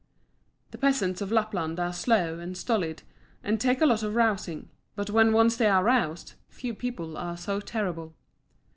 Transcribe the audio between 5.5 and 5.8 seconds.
they